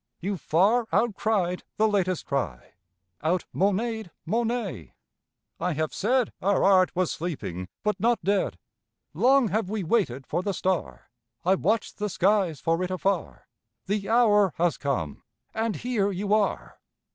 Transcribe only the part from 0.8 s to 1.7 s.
outcried